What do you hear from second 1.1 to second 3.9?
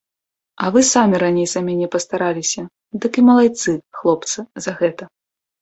раней за мяне пастараліся, дык і малайцы,